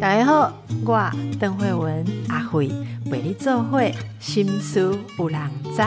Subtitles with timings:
[0.00, 0.52] 大家好，
[0.84, 2.70] 我邓慧文阿慧
[3.10, 5.40] 陪你做会心思有人
[5.74, 5.82] 知。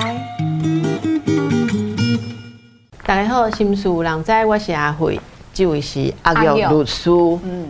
[3.06, 5.20] 大家好，心思有人知，我是阿慧，
[5.54, 7.12] 这位是阿玉律师，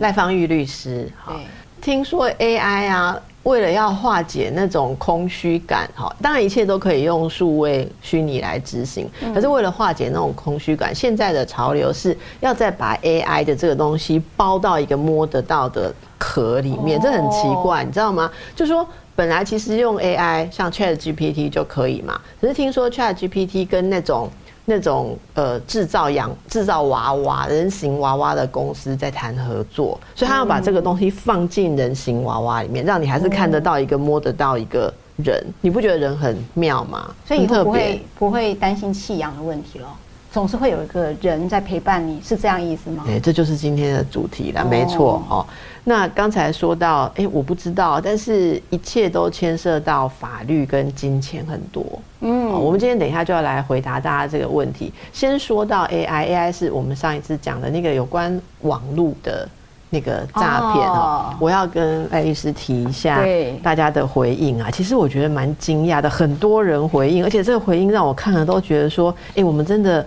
[0.00, 1.12] 赖芳玉律师。
[1.22, 1.38] 好，
[1.80, 3.20] 听说 AI 啊。
[3.48, 9.08] 为了要化解那种空虚感，哈，当然一切都可以用数位虚拟来执行。
[9.34, 18.30] 可是为了化解那种空虚感，现在的潮流是要再把 AI 的这个东西包到一个摸得到的壳里面，这很奇怪，你知道吗？
[18.54, 18.86] 就说
[19.16, 24.28] 本来其实用 AI 像 Chat GPT 就可以嘛，只是听说 Chat GPT 跟那种。
[24.70, 37.10] 那种呃制造养制造娃娃人形娃娃的公司在谈合作，所以他要把这个东西放进人形娃娃里面，让你还是看得到一个摸得到一个人，你不觉得人很妙吗？
[37.26, 39.88] 所以以后不会不会担心弃养的问题了。
[40.30, 43.04] 总是会有一个人在陪伴你，是这样意思吗？
[43.08, 45.46] 哎，这就是今天的主题了，没错哦。
[45.88, 51.82] 那刚才说到，哎，我不知道，但是一切都牵涉到法律跟金钱很多。
[52.20, 54.92] 嗯，我们今天等一下就要来回答大家这个问题。
[55.14, 59.48] 先说到 AI，AI 是我们上一次讲的那个有关网络的
[59.88, 61.34] 那个诈骗哦。
[61.40, 63.24] 我要跟赖律师提一下
[63.62, 64.70] 大家的回应啊。
[64.70, 70.04] 其实我觉得蛮惊讶的，很多人回应，而且这个回应让我看了都觉得说，哎，我们真的。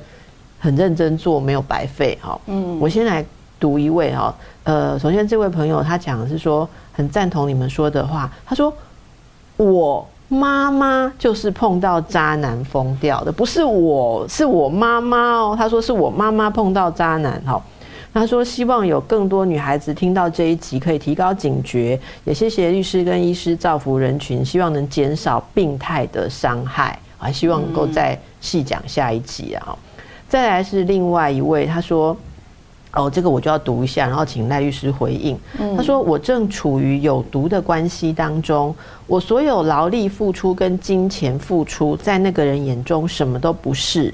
[0.64, 2.40] 很认真做，没有白费哈。
[2.46, 3.26] 嗯，我先来
[3.62, 4.36] 读一位哈。
[4.64, 8.30] 呃，首先这位朋友他讲的是说，很赞同你们说的话。
[8.46, 8.74] 他说，
[9.56, 15.56] 我妈妈就是碰到渣男疯掉的，不是我，是我妈妈哦。
[15.58, 17.62] 他说是我妈妈碰到渣男哈。
[18.14, 21.98] 他说希望有更多女孩子听到这一集，可以提高警觉。
[22.26, 27.00] 也谢谢律师跟医师造福人群，希望能减少病态的伤害。
[27.18, 29.78] 还希望能够再细讲下一集啊。
[30.28, 32.18] 再来是另外一位，他说
[32.94, 35.38] ：“哦，这个我就要读一下，然后请赖律师回应。”
[35.78, 38.76] 他说：“我正处于有毒的关系当中，
[39.08, 44.14] 我所有劳力付出跟金钱付出，在那个人眼中什么都不是。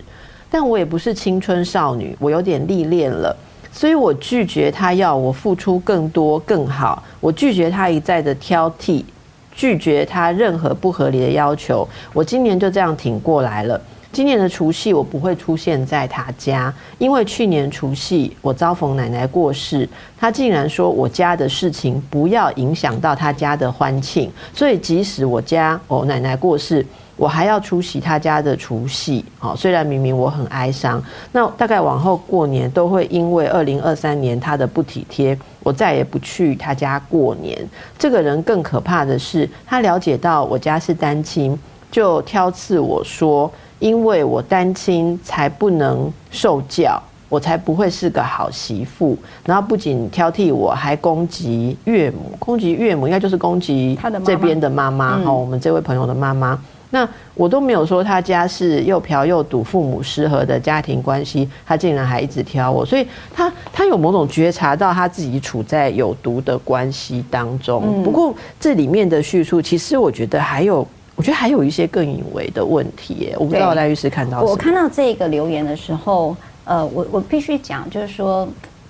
[0.49, 3.35] 但我也不是青春少女，我有点历练了，
[3.71, 9.03] 所以我拒绝他要我付出更多更好，我拒绝他一再的挑剔，
[9.51, 11.87] 拒绝他任何不合理的要求。
[12.13, 13.81] 我今年就这样挺过来了。”
[14.17, 26.83] 今年的除夕我不会出现在他家，因为去年除夕我遭逢奶奶过世，他竟然说我家的事情不要影响到他家的欢庆，所以即使我家哦奶奶过世，
[27.15, 29.23] 我还要出席他家的除夕。
[29.37, 30.99] 好，虽然明明我很哀伤，
[31.31, 37.55] 那大概往后过年都会因为二零二三年他的不体贴，我再也不去他家过年。
[37.99, 41.55] 这个人更可怕的是，他了解到我家是单亲，
[41.91, 43.53] 就挑刺我说。
[43.79, 46.99] 因为我单亲，才不能受教，
[47.29, 49.15] 我才不会是个好媳妇。
[49.45, 55.31] 然后不仅挑剔我，还攻击岳母，攻击岳母应该就是攻击他的这边的妈妈哈。
[55.31, 68.03] 我们这位朋友的妈妈，那我都没有说他家是又嫖又赌、父母失和的家庭关系，他竟然还一直挑我，所以他他有某种觉察到他自己处在有毒的关系当中。
[68.03, 70.87] 不过这里面的叙述，其实我觉得还有。
[71.17, 74.39] 我觉得还有一些更隐微的问题耶，我不知道赖律师看到。
[74.43, 78.47] 我看到这个留言的时候，呃，我我必须讲，就是说，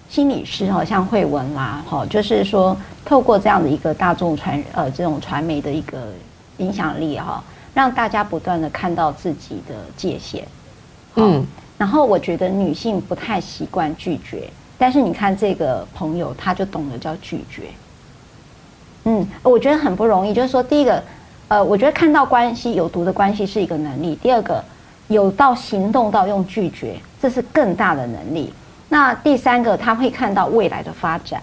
[0.09, 6.09] 心理师好像慧文啦，哈，就是说，透过这样的一个大众传呃这种传媒的一个
[6.57, 7.41] 影响力哈，
[7.73, 10.45] 让大家不断的看到自己的界限。
[11.15, 11.45] 嗯，
[11.77, 17.63] 然后我觉得女性不太习惯拒绝，但是你看这个朋友，他就懂得叫拒绝。
[19.05, 21.01] 嗯，我觉得很不容易，就是说，第一个。
[21.49, 24.15] 呃，我觉得看到关系有毒的关系是一个能力。
[24.21, 24.61] 第二个，
[25.07, 28.53] 有到行动到用拒绝，这是更大的能力。
[28.89, 31.41] 那第三个，他会看到未来的发展。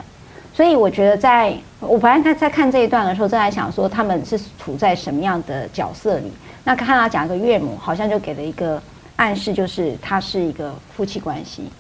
[0.53, 6.31] 所以我觉得，在我本来在在看这一段的时候，正在想说他们是处在什么样的角色里。
[6.65, 8.81] 那看他讲一个岳母，好像就给了一个
[9.17, 11.71] 暗示，就是他是一个夫妻关系，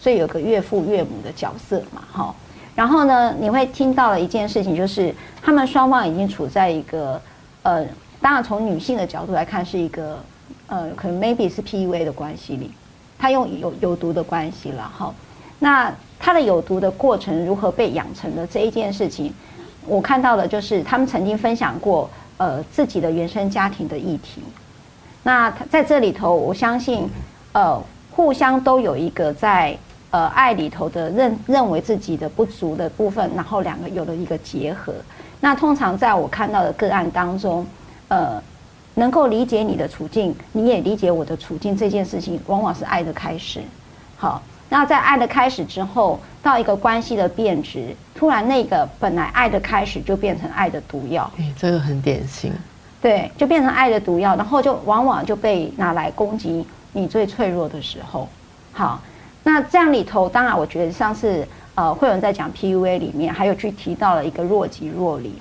[0.00, 2.34] 所以有个岳父岳母的角色嘛，哈。
[2.76, 5.12] 然后呢，你会听到了一件事情，就是
[5.42, 7.20] 他们双方已经处在一个。
[7.66, 7.84] 呃，
[8.20, 10.20] 当然从女性的角度来看，是一个
[10.68, 12.70] 呃，可能 maybe 是 PUA 的关系里，
[13.18, 15.12] 他用有有毒的关系了哈。
[15.58, 19.34] 那他的有毒的过程如何被养成的这一件事情，
[19.84, 24.40] 我看到的就是他们曾经分享过呃自己的原生家庭的议题。
[25.24, 27.08] 那在这里头，我相信
[27.52, 27.82] 呃
[28.12, 29.76] 互相都有一个在
[30.12, 34.94] 呃爱里头的认认为自己的不足的部分，然后两个有了一个结合。
[35.46, 37.64] 那通常在我看到的个案当中，
[38.08, 38.42] 呃，
[38.94, 43.60] 能够理解你的处境，你也理解我的处境这件事情，往往是爱的开始。
[44.16, 51.30] 好，那在爱的开始之后，到一个关系的变质，突然那个本来爱的开始就变成爱的毒药。
[51.38, 52.52] 哎，这个很典型。
[53.00, 58.28] 对，就变成爱的毒药，然后就往往就被拿来攻击你最脆弱的时候。
[58.72, 59.00] 好，
[59.44, 61.46] 那这样里头，当然我觉得上次
[61.76, 65.32] 呃慧文在讲 PUA 里面，还有去提到了一个若即若离。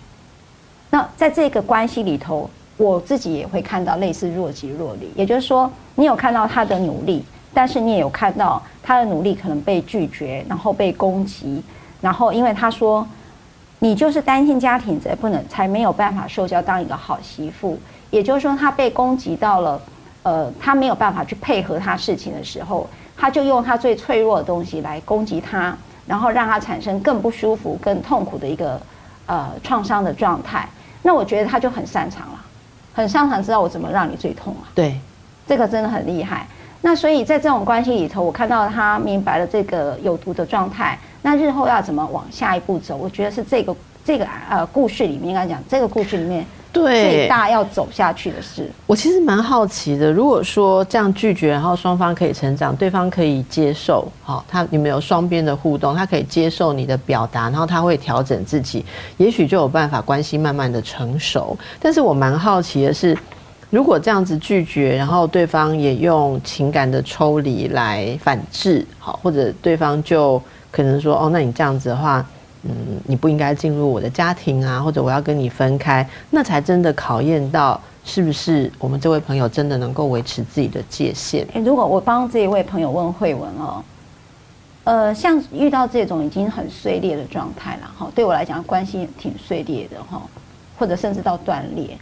[0.92, 2.48] 那在这个关系里头，
[2.78, 7.26] 我自己也会看到类似若即若离，也就是说，你有看到他的努力。
[7.58, 11.64] 但是你也有看到他的努力可能被拒绝，然后被攻击，
[12.02, 13.08] 然后因为他说，
[13.80, 17.80] 你就是单亲家庭才不能才没有办法受教当一个好媳妇，
[18.10, 19.82] 也就是说他被攻击到了，
[20.24, 22.86] 呃，他没有办法去配合他事情的时候，
[23.16, 28.80] 他就用他最脆弱的东西来攻击他，然后让他产生更不舒服、更痛苦的一个
[29.25, 30.68] 呃创伤的状态。
[31.02, 32.46] 那我觉得他就很擅长了，
[32.94, 34.69] 很擅长知道我怎么让你最痛啊。
[34.74, 35.00] 对，
[35.48, 36.48] 这个真的很厉害。
[36.81, 40.98] 那所以在这种关系里头，我看到他明白了这个有毒的状态。
[41.24, 42.96] 那日后要怎么往下一步走？
[42.96, 48.69] 我觉得是这个这个呃故事里面应该讲，这个故事里面对最大要走下去的事。
[48.86, 58.86] 我其实蛮好奇的，如果说这样拒绝，然后双方可以成长，对方可以接受，好，他你们有双边的互动，他可以接受你的表达，然后他会调整自己，
[59.18, 61.57] 也许就有办法关系慢慢的成熟。
[61.80, 63.18] 但是我蛮好奇的是。
[63.72, 70.42] 如果这样子拒绝，然后对方也用情感的抽离来反制，好，或者对方就
[70.72, 72.25] 可能说，哦，那你这样子的话，
[72.68, 81.46] 嗯，你不应该进入我的家庭啊，或者我要跟你分开，那才真的考验到是不是我们这位朋友真的能够维持自己的界限。
[81.64, 83.84] 如果我帮这一位朋友问慧文哦，
[84.84, 90.22] 呃，像遇到这种已经很碎裂的状态了，哈，对我来讲关系挺碎裂的哈，
[90.78, 91.98] 或者甚至到断裂。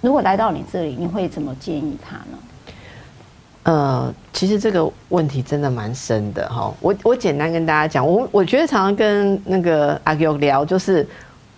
[0.00, 2.38] 如果来到你这里，你会怎么建议他呢？
[3.64, 6.72] 呃，其实这个问题真的蛮深的哈。
[6.80, 11.06] 我我简单跟大家讲，我我觉得常常跟那个阿 Q 聊，就是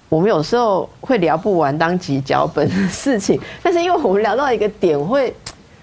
[0.08, 5.34] 我们有时候会聊不完当集脚本的事情，但是因为我们聊到一个点，会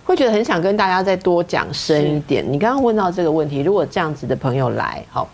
[0.06, 2.44] 会觉得很想跟大家再多讲深一点。
[2.50, 5.28] 你刚刚问到这个问题，如果这样子的朋友来，好，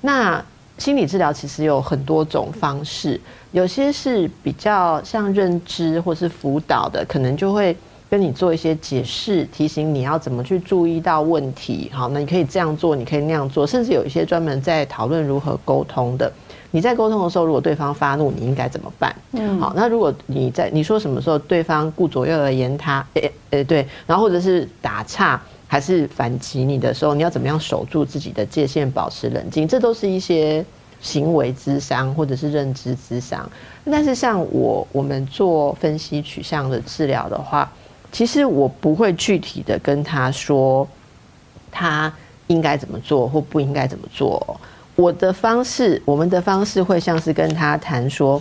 [0.00, 0.44] 那
[0.76, 3.20] 心理治疗其实有很多种方式。
[3.52, 7.74] 有些是比较像认知或是辅导的，可能就会
[8.08, 11.90] 跟你做一些解释，提醒你要怎么去注意到问题。
[11.92, 16.32] 好，那你可以这样做，你可以那样做，甚至有一些专门在讨论如何沟通的。
[16.70, 19.14] 你在沟通的时候，如果对方发怒，你应该怎么办？
[19.32, 29.66] 嗯，好，那如果你在你说什么时候对方顾左右而言他，诶诶对，然后或者是打岔还是反击你的时候，你要怎么样守住自己的界限，保持冷静？
[29.66, 30.64] 这都是一些。
[30.98, 33.48] 行为智商或者是认知智商，
[33.84, 37.70] 但是像我我们做分析取向的治疗的话，
[38.12, 40.86] 其实我不会具体的跟他说
[41.70, 42.12] 他
[42.46, 44.60] 应该怎么做或不应该怎么做。
[44.94, 48.40] 我的方式，我们的方式会像是跟他谈说，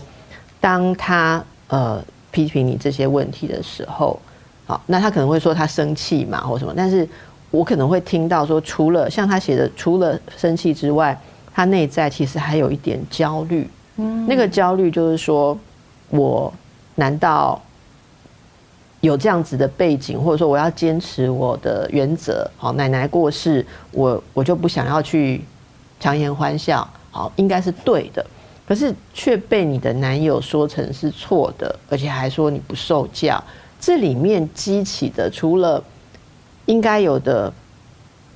[0.61, 4.19] 当他呃批评你这些问题的时候，
[4.65, 7.07] 好，那他可能会说他生气嘛或什么，但是
[7.51, 11.19] 我可能会听到说，除了像他写的，除了生气之外。
[11.57, 13.65] 他内在其实还有一点焦虑，
[13.95, 15.57] 嗯，那个焦虑就是说，
[16.09, 16.53] 我
[16.95, 17.61] 难道
[19.05, 22.49] 有这样子的背景，或者说我要坚持我的原则？
[22.57, 25.43] 好，奶奶过世，我我就不想要去
[25.99, 28.25] 强颜欢笑，好，应该是对的，
[28.67, 33.41] 可是却被你的男友说成是错的，而且还说你不受教。
[33.79, 35.83] 这里面激起的除了
[36.65, 37.51] 应该有的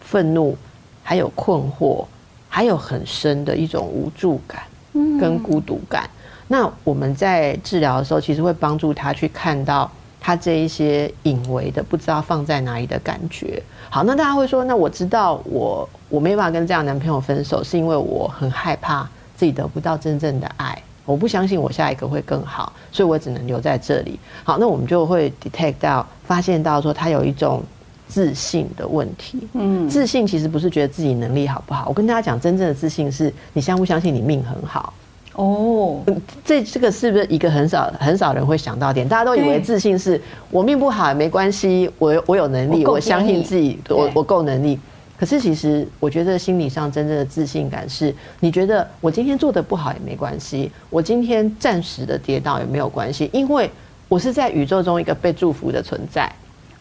[0.01, 0.57] 愤怒，
[1.03, 2.05] 还有困惑。
[2.51, 6.09] 还有很深的一种无助感，跟孤独感。
[6.47, 13.61] 那我们在治疗的时候，其实会帮助他去看到他这一些隐微的不知道放在哪里的感觉。
[13.89, 24.19] 好，那大家会说，那我知道我我没办法跟这样男朋友分手，是因为我很害怕自己得不到真正的爱，我不相信我下一个会更好，所以我只能留在这里。
[24.43, 27.63] 好，那我们就会 detect 到发现到说他有一种。
[28.09, 31.85] 自信的问题，嗯，自信其实不是觉得自己能力好不好。
[31.87, 34.91] 我跟大家讲，真正的自信是你相不相信你命很好。
[35.35, 36.01] 哦，
[36.43, 39.07] 这这个是不是一个很少很少人会想到点？
[39.07, 40.19] 大家都以为自信是
[40.51, 44.77] 我命不好也没关系，我我有能力，我相信自己，我我够能力。
[45.17, 53.69] 可是其实我觉得心理上真正的自信感是，你觉得我今天做的不好也没关系，我今天暂时的跌倒也没有关系，因为
[54.07, 56.31] 我是在宇宙中一个被祝福的存在。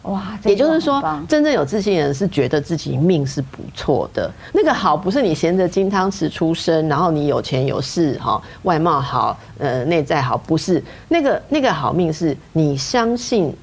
[0.09, 4.31] 哇，也就是说，真正有自信的人是觉得自己命是不错的。
[4.53, 13.55] 那个好不是你衔着金汤匙出生，然后你有钱有势哈，外貌好，呃，内在好，不是那个那个好命是你相信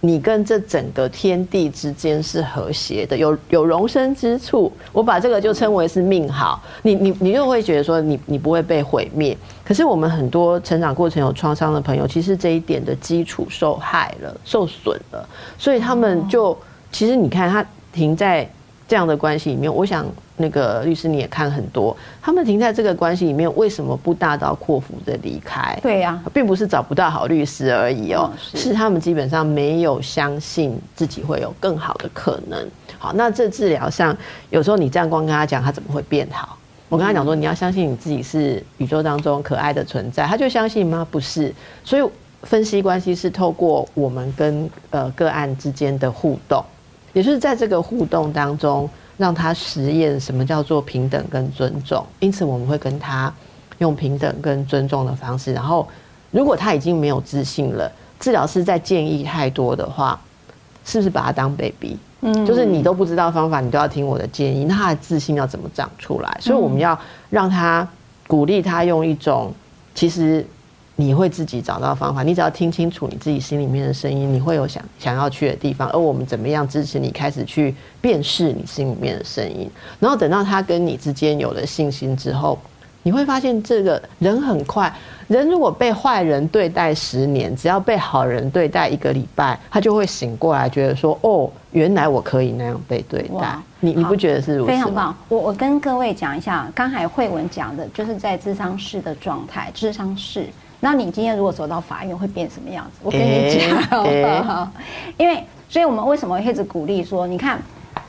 [0.00, 4.72] 你跟这整个天地之间是和谐的，有有容身之处。
[4.92, 6.62] 我把这个就称为是命好。
[6.82, 9.36] 你你你就会觉得说你你不会被毁灭。
[9.64, 15.28] 可是我们很多成长过程有创伤的朋友，其实这一点的基础受害了、受损了，
[15.58, 16.56] 所以他们就
[16.92, 18.48] 其实你看他停在
[18.86, 20.06] 这样的关系里面，我想。
[20.38, 25.78] 那个律师你也看很多，他们停在这个关系里面，为什么不大刀阔斧的离开？
[25.82, 32.66] 对呀，并不是找不到好律师而已哦，是他们基本上没有相信自己会有更好的可能。
[32.98, 34.16] 好，那这治疗上，
[34.50, 36.56] 有时候你这样光跟他讲，他怎么会变好？
[36.88, 41.06] 我跟他讲说，你要相信你自己是宇宙当中可爱的存在，他就相信吗？
[41.10, 41.54] 不是，
[41.84, 42.10] 所以
[42.44, 46.64] 分析关系是透过我们跟呃个案之间的互动，
[47.12, 48.88] 也就是在这个互动当中。
[49.18, 53.30] 让他实验什么叫做平等跟尊重，因此我们会跟他
[53.78, 55.52] 用平等跟尊重的方式。
[55.52, 55.86] 然后，
[56.30, 60.18] 如果他已经没有自信了，治疗师在建议太多的话，
[60.84, 61.98] 是不是把他当 baby？
[62.22, 66.38] 嗯，就是你都不知道方法，你都要听我的建议，那他的自信要怎么长出来？
[66.40, 66.98] 所以我们要
[67.28, 67.86] 让他
[68.26, 69.52] 鼓励他用一种
[69.94, 70.46] 其实。
[71.00, 75.88] 你会自己找到方法，你只要听清楚你自己心里面的声音，你会有想想要去的地方。
[75.90, 79.70] 而我们怎么样支持你开始去辨识你心里面的声音？
[80.00, 82.58] 然后等到他跟你之间有了信心之后，
[83.04, 84.92] 你会发现这个人很快。
[85.28, 94.72] 人如果被坏人对待十年，只要被好人对待一个礼拜，他就会醒过来，觉得说：“哦，原来我可以那样被对待。”你你不觉得是如此？
[94.72, 95.16] 非常棒。
[95.28, 100.48] 我我跟各位讲一下，刚才慧文讲的就是在智商室的状态，智商室。
[100.80, 102.98] 那你今天如果走到法院会变什么样子？
[103.02, 104.72] 我跟你讲，
[105.18, 107.60] 因为所以我们为什么一直鼓励说，你看，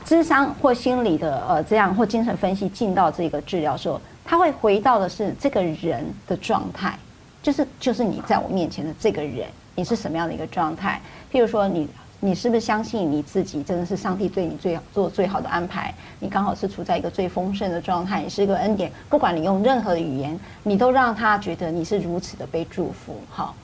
[0.04, 6.98] 智商或心理的呃这样或精神分析进到这个治疗时候，他会回到的是这个人的状态，
[7.42, 11.00] 就是就是你在我面前的这个人，你是什么样的一个状态？
[11.32, 11.88] 譬如说你。
[12.22, 15.92] 你是不是相信你自己真的是上帝对你最做最好的安排？
[16.18, 18.92] 你刚好是处在一个最丰盛的状态，也是一个恩典。
[19.08, 23.18] 不管你用任何的语言，你都让他觉得你是如此的被祝福。
[23.30, 23.54] 好，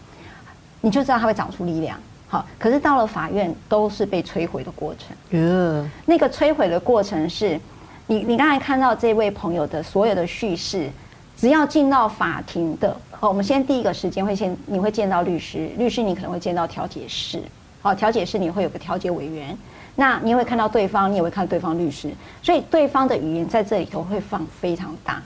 [0.81, 2.01] 你就知道他会长出力量。
[2.29, 5.15] 好，可是到了法院，都是被摧毁的过程。
[5.31, 7.61] 嗯，那个摧毁的过程是，
[8.07, 10.91] 你你刚才看到这位朋友的所有的叙事，
[11.37, 17.43] 只要进到法庭的，哦，我们先第一个时间会先你会见到律师，律师你可能会见到调解室。
[17.87, 19.57] 好，调解室你会有个调解委员，
[19.95, 22.13] 那你也会看到对方，你也会看对方律师，
[22.43, 25.23] 所以对方的语言在这里头会放非常大，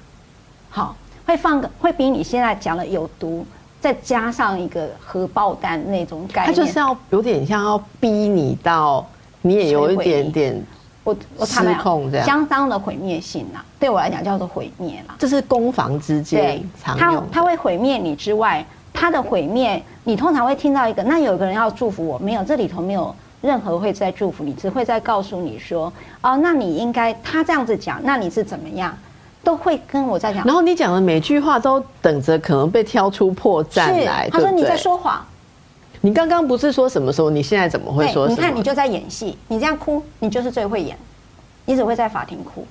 [0.68, 3.46] 好，会放个会比你现在讲的有毒，
[3.80, 9.06] 再加上一个核爆弹那种概念，他就是要有点像要逼你到，
[9.40, 10.62] 你也有一点点，
[11.02, 18.62] 我我失控这样，相当的毁灭性呐，对我来讲叫做毁灭啦，这是攻防之间常用，他会毁灭你之外。
[18.92, 28.96] 他的毁灭，你通常会听到一个，那有个人要祝福我，没有，这里头没有任何会在祝福你，只会在告诉你说，哦，那你应该他这样子讲，那你是怎么样，
[29.42, 30.44] 都会跟我在讲。
[30.44, 34.28] 然后你讲的每句话都等着可能被挑出破绽来。
[34.30, 35.24] 他说你在说谎。
[36.02, 37.28] 你刚刚不是说什么时候？
[37.28, 38.26] 你现在怎么会说？
[38.26, 40.96] 你看你就在演戏，你这样哭，你就是最会演，
[41.66, 42.66] 你只会在法庭哭，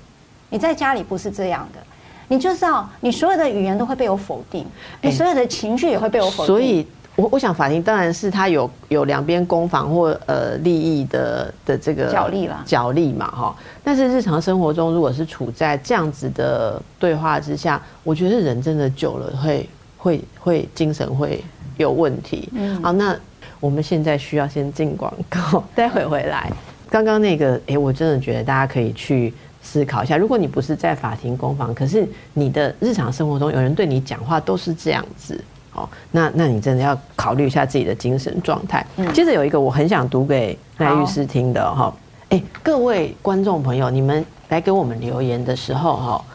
[0.50, 1.80] 你在家里不是这样的。
[2.29, 4.65] 你就知道，你所有的语言都会被我否定，
[5.01, 6.45] 你所有的情绪也会被我否定。
[6.45, 13.55] 所以，我我想法庭当然是他有有两边攻防或呃利益的的这个角力了，角力嘛哈。
[13.83, 19.67] 但是日常生活中，如果是处在这样子的对话之下，我觉得人真的久了会
[19.98, 21.43] 会会精神会
[21.77, 22.48] 有问题。
[22.53, 23.17] 嗯，好，那
[23.59, 26.51] 我们现在需要先进广告， 待会回来。
[26.91, 29.33] 刚刚那个，哎，我真的觉得大家可以去。
[29.62, 38.86] 思考一下，如果你不是在法庭攻防，可是你的日常生活中有人对你讲话都是这样子，哦，那那你真的要考虑一下自己的精神状态。
[39.13, 41.94] 接着有一个我很想读给赖律师听的哈，
[42.30, 46.25] 哎，各位观众朋友，你们来给我们留言的时候哈，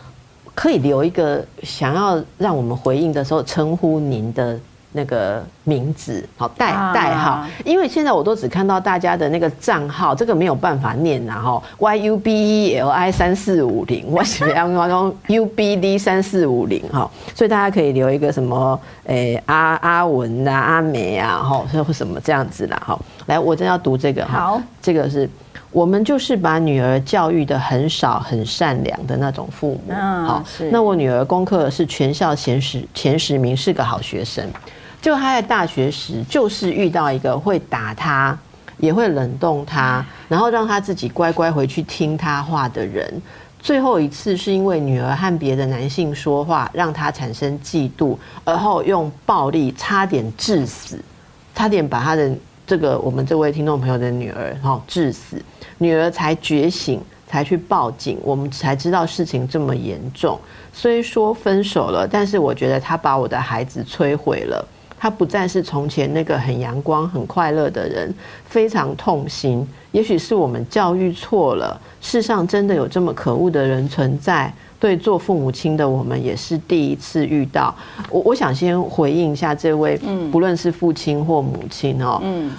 [0.55, 4.59] 可以留一个想要让我们回应的时候称呼您的。
[4.97, 22.97] 那个名字好代代号，因为现在我都只看到大家的那个账号，这个没有办法念然后 y u b e l i 三四五零，我喜欢用 u b d 三四五零哈，所以大家可以留一个什么诶阿阿文啊阿梅啊哈，或什么这样子啦哈。
[23.27, 25.29] 来，我真要读这个哈，这个是
[25.73, 29.93] 我们就是把女儿教育的很少很善良的那种父母，
[30.25, 34.49] 好，那我女儿功课是全校前十前十名，是个好学生。
[35.05, 38.35] 就他在大学时，就是遇到一个会打他，
[38.79, 43.21] 也会冷冻他，然后让他自己乖乖回去听他话的人。
[43.61, 50.99] 最后一次是因为女儿和别的男性说话，让他产生嫉妒，而后用暴力差点致死，
[51.55, 52.33] 差点把他的
[52.67, 55.37] 这个我们这位听众朋友的女儿哈致死，
[55.77, 60.41] 女儿才觉醒，才去报警，我们才知道事情这么严重。
[60.73, 64.67] 虽说分手了，但是我觉得他把我的孩子摧毁了。
[65.05, 68.11] 他不再是从前那个很阳光、很快乐的人，
[68.47, 69.63] 非常痛心。
[69.93, 74.51] 也许是我们教育错了，世上真的有这么可恶的人存在。
[74.81, 77.75] 对，做父母亲的我们也是第一次遇到。
[78.09, 80.01] 我我想先回应一下这位，
[80.33, 82.51] 不论是父亲或母亲哦，嗯，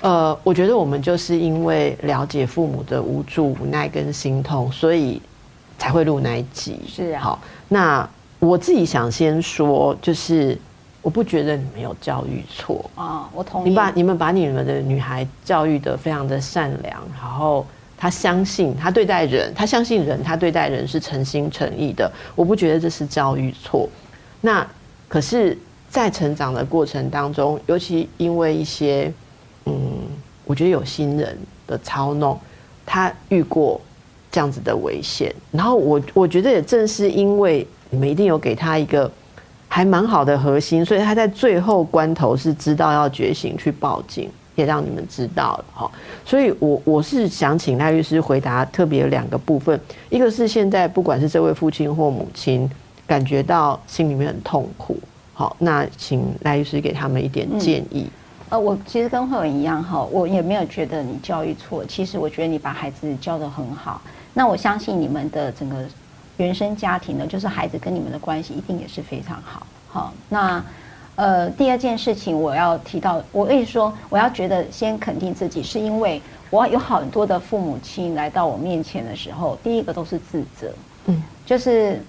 [0.00, 5.22] 呃，我觉得我们就是因为了解父母的无助、无奈跟心痛，所以
[5.78, 6.80] 才会录那一集。
[6.88, 8.10] 是啊，好，那
[8.40, 10.58] 我自己想先说，就是
[11.04, 13.68] 我不觉得你们有教育错啊，我同意。
[13.68, 17.64] 你把你们把你们的女孩教育的非常的善良，然后。
[17.96, 22.10] 她相信她对待人，她相信人，她对待人是诚心诚意的。
[22.34, 23.88] 我不觉得这是教育错。
[24.42, 24.66] 那
[25.08, 25.56] 可是，
[25.88, 29.10] 在成长的过程当中，尤其因为一些，
[29.64, 29.72] 嗯，
[30.44, 32.38] 我觉得有心人的操弄，
[32.84, 33.80] 她遇过
[34.30, 35.32] 这样子的危险。
[35.50, 39.10] 然后我我觉得也正是因为你们一定有给她一个
[39.74, 44.30] 还蛮好的核心，所以他在最后关头是知道要觉醒去报警。
[44.54, 45.90] 也让你们知道了哈，
[46.24, 52.70] 所以我我是想请赖律师回答特别两个部分，一个是现在不管是这位父亲或母亲
[53.04, 54.96] 感觉到心里面很痛苦，
[55.32, 58.08] 好，那请赖律师给他们一点建议。
[58.48, 64.00] 呃，我其实跟慧文一样哈，我也没有觉得你教育错，其实我觉得你把孩子教得很好。
[64.32, 65.84] 那我相信你们的整个
[66.36, 69.66] 原生家庭呢，就是孩子跟你们的关系一定也是非常好。
[69.88, 70.64] 好，那。
[71.16, 80.74] 呃，第二件事情我要提到，我跟你说，我要觉得先肯定自己，是因为我有很多的父母亲来到我面前的时候，第一个都是自责，
[81.06, 82.02] 嗯，就是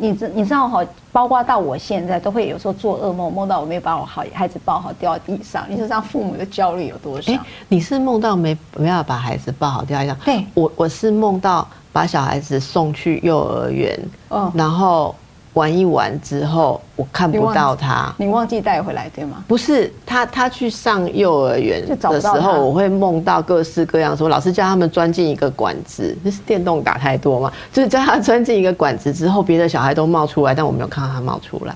[0.00, 7.32] 你知你知道哈，包括到我现在都会有时候做噩梦，梦到我没有把我好孩子抱好掉在地上，你知道父母的焦虑有多少？
[7.68, 10.16] 你是梦到没没有把孩子抱好掉地上？
[10.24, 13.98] 对，我我是梦到把小孩子送去幼儿园，
[14.30, 15.14] 嗯，然后。
[15.58, 18.14] 玩一玩之后，我看不到他。
[18.16, 19.42] 你忘记带回来对吗？
[19.48, 27.52] 不是，他他去上幼儿园的时候，我会梦到各式各样，说老师叫他们钻进一个管子，那是电动打太多嘛？
[27.72, 31.74] 就是叫他钻进一个管子之后，别的小孩都冒出来，但我没有看到他冒出来，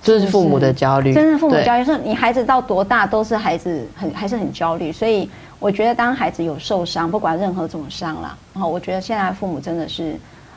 [0.00, 1.12] 这是父母的焦虑。
[1.12, 10.14] 真是父母焦虑，说你孩子到多大都是孩子很还是很焦虑，所以我觉得当孩子有受伤，不管任何种伤了，然后我觉得现在父母真的是。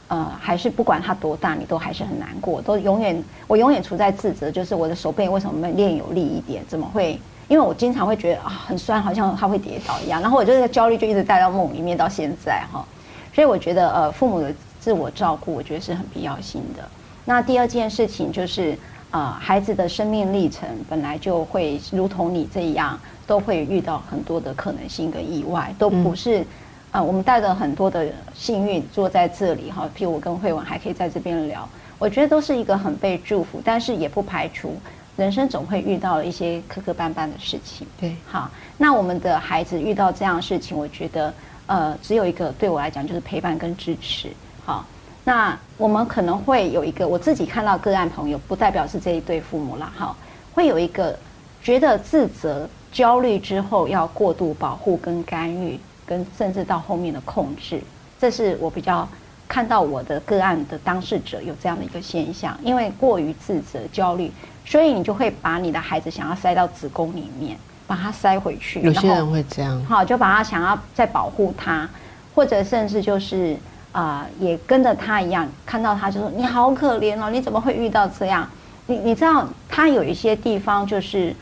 [0.07, 6.63] 呃，还是不管他多大，你都还是很难过，都永远我永远处在自责，就是我的手背为什么没练有力一点？
[6.67, 7.19] 怎么会？
[7.49, 12.85] 因为我经常会觉得啊很酸，好像他会跌倒一样，然后我就这个焦虑就一直带到梦里面到现在哈。
[13.33, 16.83] 所以我觉得呃，父母的自我照顾，我觉得是很必要性的。
[17.25, 18.77] 那第二件事情就是
[19.11, 26.45] 啊，孩子的生命历程本来就会如同你这样，都会遇到很多的可能性跟意外，都不是。
[26.91, 31.67] 啊，我们带着很多的幸运坐在这里哈，譬如我跟慧文还可以在这边聊，
[31.99, 34.73] 我觉得都是一个很被祝福，但是也不排除
[35.17, 37.85] 人生总会遇到一些磕磕绊绊的事情。
[37.99, 41.33] 对，好，那我们的孩子遇到这样的事情，我觉得
[41.65, 44.29] 呃，只有一个对我来讲就是陪伴跟支持。
[44.65, 44.85] 好，
[45.23, 50.15] 那我们可能会有一个我自己看到个案朋友，不代表是这一对父母了哈，
[50.53, 51.17] 会有一个
[51.61, 55.77] 觉得自责、焦虑之后要过度保护跟干预。
[56.07, 57.81] 跟甚至到后面的控制，
[58.17, 59.07] 这是我比较
[59.45, 64.31] 看到我的个案的当事者有这样的一个现象，因为过于自责、焦虑，
[64.65, 68.79] 所以你就会把你的孩子想要塞到子宫里面，把它塞回去。
[68.81, 71.87] 有些人会这样，好，就把他想要再保护他，
[72.33, 73.57] 或者甚至就是
[73.91, 78.49] 啊，也跟着他一样，看到他就说你好可怜哦，你怎么会遇到这样？
[78.85, 81.35] 你你知道他有一些地方就是。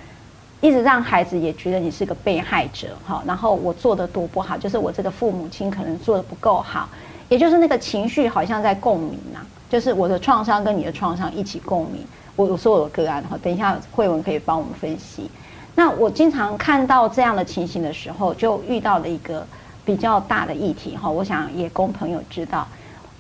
[0.61, 6.89] 一直让孩子也觉得你是个被害者，哈，然后我做的多不好，就是我这个父母亲可能做的不够好，
[7.29, 12.05] 也就是那个情绪好像在共鸣啊，就是我的创伤跟你的创伤一起共鸣。
[12.35, 15.29] 我我说我的个案哈，等一下慧文可以帮我们分析。
[15.75, 19.45] 那我经常看到这样的情形的时候，就遇到了一个
[19.85, 22.67] 比较大的议题哈，我想也供朋友知道。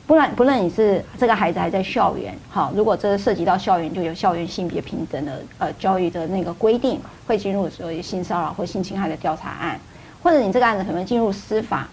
[0.07, 9.79] 不论不论你是这个孩子还在校园，好，如果这涉及到校园，就有校园性别平等的呃教育的那个规定，会进入所谓性骚扰或性侵害的调查案，
[10.21, 11.89] 或者你这个案子可能进入司法，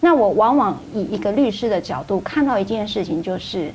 [0.00, 3.72] 那我往往以一个律师的角度看到一件事情，就是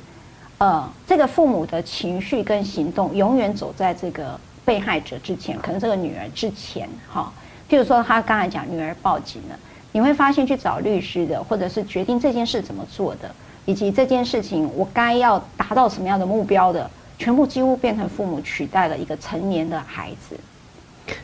[0.58, 7.32] 呃这个父母的情绪跟行动永远走在这个被害者之前，可能这个女儿之前，哈，
[7.68, 9.58] 譬如说他刚才讲女儿报警了，
[9.90, 13.28] 你会发现去找律师的，或者是决定这件事怎么做的。
[13.70, 20.36] 以及这件事情，我该要达到什么样的目标的，全部几乎变成父母取代了一个成年的孩子。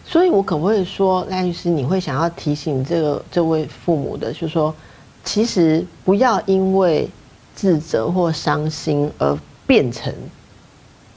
[0.04, 4.72] 所以，我可不可以说，赖律师，你会想要提醒这个这位父母的，就是说，
[5.24, 7.08] 其实不要因为
[7.52, 10.12] 自责或伤心而变成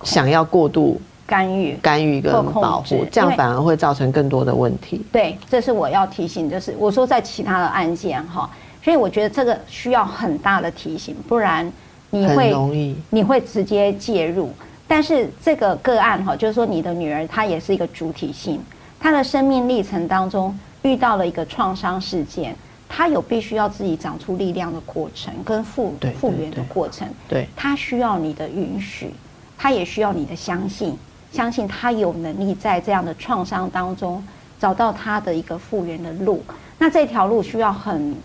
[0.01, 5.05] 想要过度干预、干预跟保护，这样反而会造成更多的问题。
[5.11, 8.49] 对，这是我要提醒，就是我说在其他的案件哈，
[8.81, 11.71] 所以我觉得这个需要很大的提醒，不然
[12.09, 14.51] 你会容易你会直接介入。
[14.87, 18.59] 但是这个个案哈，就是说你的女儿她也是一个主体性。
[18.99, 22.55] 她的生命历程当中遇到了一个创伤事件，
[22.87, 27.07] 她有必须要自己长出力量的过程，跟复复原的过程。
[27.27, 29.13] 对，她需要你的允许，
[29.57, 30.97] 她也需要你的相信，
[31.31, 34.21] 相信她有能力在这样的创伤当中
[34.59, 36.43] 找到她的一个复原的路。
[36.79, 38.15] 那这条路需要很很，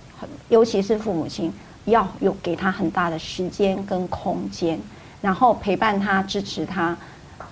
[0.48, 1.52] 尤其是父母亲
[1.85, 4.78] 要有给他很大的时间跟空间，
[5.20, 6.96] 然后陪伴他，支持他。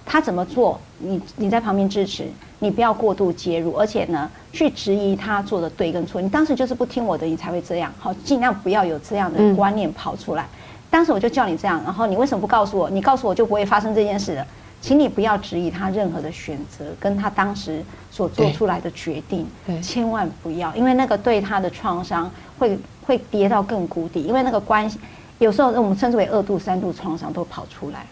[0.04, 2.26] 他怎么做，你你在旁边支持。
[2.58, 6.20] 你不要过度介入，而且呢，去质疑他做的对跟错。
[6.20, 7.92] 你当时就是不听我的，你才会这样。
[7.98, 10.46] 好，尽量不要有这样的观念跑出来。
[10.90, 12.88] 当时我就叫你这样，然后你为什么不告诉我？
[12.90, 14.46] 你告诉我就不会发生这件事了。
[14.82, 19.46] 请你不要质疑他任何的选择，跟他当时所做出来的决定。
[19.80, 24.24] 千万不要，因为那个对他的创伤会会跌到更谷底。
[24.24, 24.98] 因为那个关系，
[25.38, 28.04] 有时候我们称之为二度、三度创伤都跑出来。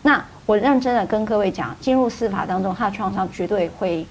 [0.00, 4.06] 那我认真的跟各位讲，进入司法当中，他的创伤绝对会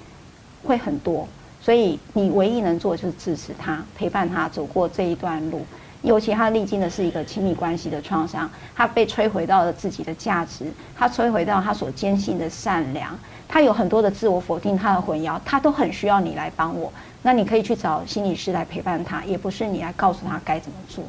[0.63, 1.27] 会很多，
[1.59, 5.65] 所以你唯一能做的就是支持他，陪伴他走过这一段路。
[6.03, 16.91] 尤其他历经的是一个亲密关系的创伤，他被摧毁到了自己的价值，他摧毁到他所坚信的善良，他有很多的自我否定，他的混淆，他都很需要你来帮我。
[17.21, 21.03] 那你可以去找心理师来陪伴他，也不是你来告诉他该怎么做。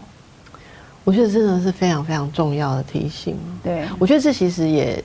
[1.02, 3.36] 我觉得真的是非常非常重要的提醒。
[3.62, 5.02] 对，我觉得这其实也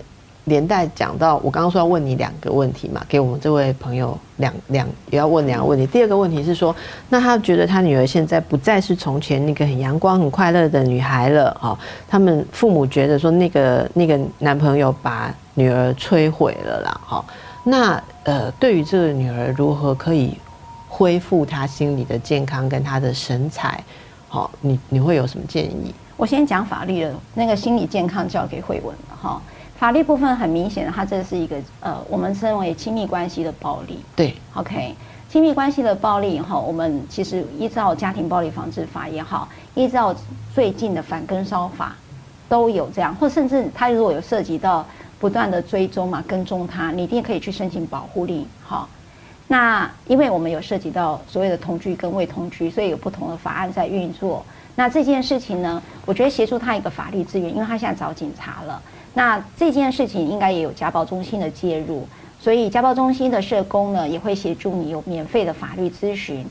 [0.50, 5.88] 连带讲到我刚刚说要问你两个问题嘛，给我们这位朋友两两也要问两个问题。
[5.88, 6.76] 第二个问题是说，
[7.08, 11.80] 那他觉得他女儿现在不再是从前那个很阳光、很快乐的女孩了哈。
[12.08, 17.24] 他们父母觉得说，那个那个男朋友把女儿摧毁了啦哈。
[17.64, 20.38] 那呃，对于这个女儿如何可以
[20.88, 23.84] 恢复她心理的健康跟她的神采？
[24.28, 25.94] 好，你你会有什么建议？
[26.18, 29.42] 我先讲法律的，那个心理健康交给慧文了哈。
[29.80, 33.98] 法律部分很明显的，它这是一个呃，我们称为亲密关系的暴力。
[34.14, 34.94] 对，OK，
[35.30, 40.14] 亲密关系的暴力哈，我们其实依照家庭暴力防治法也好，依照
[40.54, 41.96] 最近的反跟梢法
[42.50, 44.86] 都有这样，或甚至它如果有涉及到
[45.18, 48.90] 不断的追踪嘛，跟踪他，你一定可以去申请保护令，好。
[49.48, 54.46] 那因为我们有涉及到所谓的同居跟未同居，所以有不同的法案在运作。
[54.76, 58.82] 那这件事情呢，我觉得协助他一个法律资源，因为他现在找警察了。
[59.20, 62.08] 那这件事情应该也有家暴中心的介入，
[62.40, 66.46] 所以家暴中心的社工呢也会协助你有免费的法律咨询。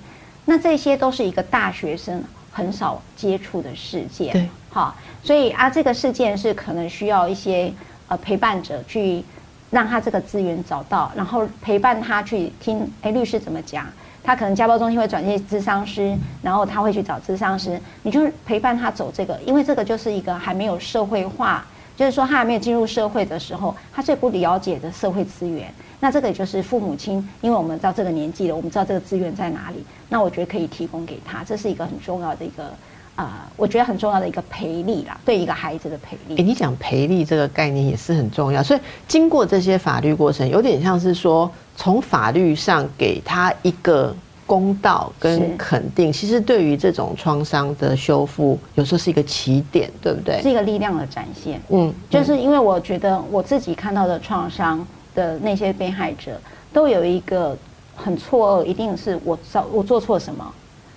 [0.44, 7.72] 那这些都是一个大学生很少接触的事件，对，好，所以啊，这个事件是可能需要一些
[8.08, 9.24] 呃陪伴者去。
[9.70, 13.86] 让他这个资源找到，然后陪伴他去听，哎，律师怎么讲？
[14.24, 21.66] 他可能家暴中心会转介咨商师，然后他会去找咨商师，你就陪伴他走这个，因为这个就是一个还没有社会化，
[21.98, 25.70] 就是说他还没有进入社会的时候，他最不了解的社会资源。
[26.00, 32.72] 那这个也就是父母亲，因为我们到这个年纪了，我们知道这个资源在哪里，那我觉得可以提供给他，这是一个很重要的一个。
[33.16, 36.40] 啊，我觉得很重要的一个陪力啦，对一个孩子的陪力。
[36.40, 44.14] 哎，你讲陪力这个概念也是很重要，所以经过这些法律过程，有点像是说从法律上给他一个
[44.48, 46.12] 公道跟肯定。
[46.12, 50.42] 其实对于这种创伤的修复，有时候是一个起点，对不对？
[50.42, 51.60] 是一个力量的展现。
[51.68, 54.84] 嗯，就是因为我觉得我自己看到的创伤
[55.14, 56.40] 的那些被害者，
[56.72, 57.56] 都有一个
[57.94, 60.44] 很错愕，一定是我做我做错什么。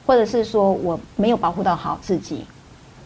[0.04, 2.44] 或者是说我没有保护到好自己，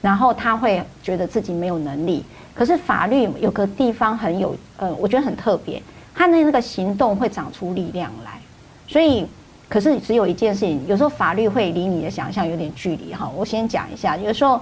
[0.02, 2.24] 然后他会觉得自己没有能力。
[2.56, 5.80] 可是法律有个地方很有，呃，我觉得很特别，
[6.16, 8.40] 他的那个行动会长出力量来。
[8.88, 9.28] 所以，
[9.68, 13.30] 可是只有一件事情，有时候法律会离你的想象有点距离哈。
[13.36, 14.62] 我先讲一下，有时候，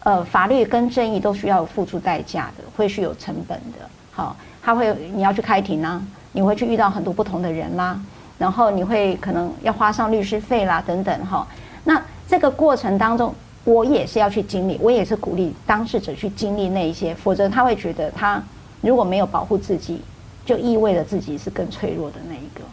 [0.00, 3.88] 呃，法律跟正义都需要付出代价的，会是有成本的。
[4.10, 6.02] 好，他会你要去开庭啊，
[6.32, 7.98] 你会去遇到很多不同的人啦。
[8.38, 11.46] 然后你会可能要花上律师费啦，等等哈。
[11.84, 18.42] 那这个过程当中，我也是要去经历，我也是鼓励当事者去经历那一些，否则他会觉得他
[18.80, 20.02] 如果没有保护自己，
[20.44, 22.64] 就意味着自己是更脆弱的那一个。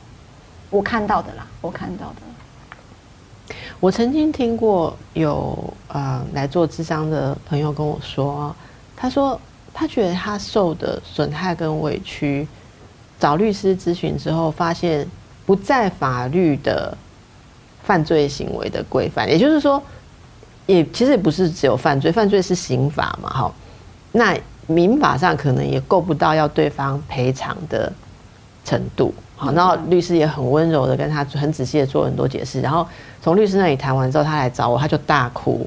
[0.70, 3.56] 我看到的啦，我看到的。
[3.80, 8.56] 我曾经听过有呃来做智商的朋友跟我说，
[8.96, 9.40] 他说
[9.74, 12.48] 他觉得他受的损害跟委屈，
[13.20, 15.08] 找律师咨询之后发现。
[15.46, 16.96] 不在法律的
[17.82, 19.82] 犯罪行为的规范，也就是说，
[20.68, 23.52] 也其实也不是只有犯罪，犯罪是刑法嘛，哈，
[24.12, 27.92] 那民法上可能也够不到要对方赔偿的
[28.64, 32.86] 程度，好，然后律师也很温柔的跟他很仔细的做很多解释，然后
[33.22, 35.66] 从律师那里谈完之后，他来找我，他就大哭，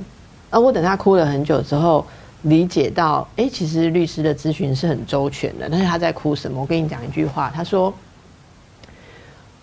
[0.51, 2.07] 而我等他哭了很久之后，
[2.43, 6.61] 理解到，哎，其实律师的咨询是很周全的，但是他在哭什么？
[6.61, 7.93] 我跟你讲一句话，他说。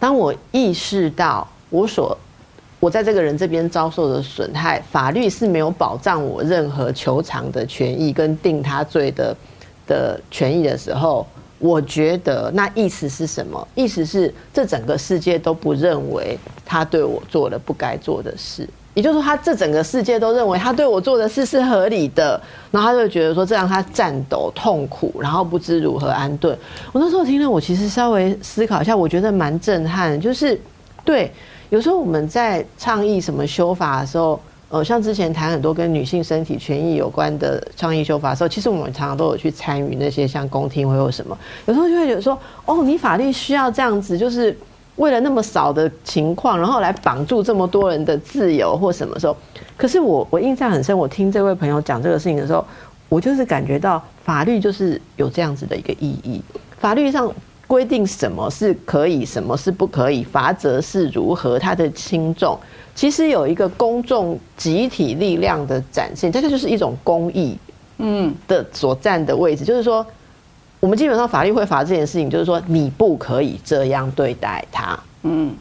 [0.01, 2.17] 当我意识到我所
[2.79, 9.35] 我在这个人这边遭受的损害，法律是没有保障我任何求偿的权益跟定他罪的
[9.85, 11.27] 的权益的时候，
[11.59, 13.67] 我觉得那意思是什么？
[13.75, 18.67] 意思是这整个世界都不认为他对我做了不该做的事。
[18.95, 22.41] 也就是说，他这整个世界都认为他对我做的事是合理的，
[22.71, 26.57] 然后他就觉得说这让他颤抖、痛苦，然后不知如何安顿。
[26.91, 30.19] 我那时候听了，我其实稍微思考一下，我觉得蛮震撼。
[30.19, 30.59] 就是
[31.05, 31.31] 对，
[31.69, 41.37] 有时候我们在倡议什么修法的时候，呃，像之前谈很多跟女性身体权益有关的倡议修法的时候，其实我们常常都有去参与那些像公听会或什么。
[41.65, 44.55] 有时候就会觉得说，哦，你法律需要这样子，就是。
[44.95, 49.33] 为了那么少的情况，然后来绑住这么多人的自由或什么时候？
[49.77, 52.65] 可是我我印象很深，我听这位朋友讲这个事情的时候，
[53.07, 56.43] 我就是感觉到法律就是有这样子的一个意义。
[56.81, 57.33] 法律上
[57.65, 62.59] 规定什么是可以，什么是不可以，法则是如何，它的轻重，
[62.99, 67.57] 其实有一个公众集体力量的展现，这个就是一种公益，
[67.97, 70.05] 嗯的所占的位置，就是说。
[70.81, 75.53] 我们基本上法律会罚这件事情，就是说你不可以这样对待他，嗯，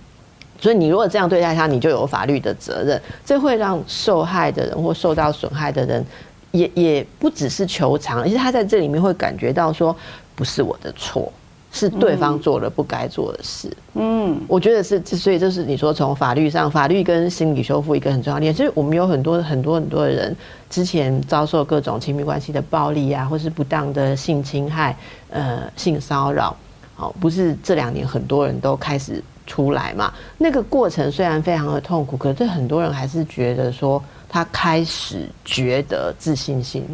[0.61, 3.01] 所以你如果这样对待他，你就有法律的责任。
[3.25, 6.05] 这会让受害的人或受到损害的人，
[6.51, 9.95] 也也不只是求偿，而且他在这里面会感觉到说，
[10.35, 11.33] 不是我的错。
[11.71, 13.71] 是对方做了不该做的事。
[13.95, 18.53] 嗯，我觉得是，所以就是你说从法律上，法律跟心理修复一个很重要点。
[18.55, 20.37] 所以我们有很多很多很多的人
[20.71, 24.97] 之前遭受各种亲密关系的暴力啊，或是不当的性侵害、
[25.31, 26.57] 呃性骚扰，
[26.97, 30.13] 哦，不是这两年很多人都开始出来嘛？
[30.39, 36.85] 那个过程虽然非常的痛苦，可是很多人还是觉得说他开始觉得自信心。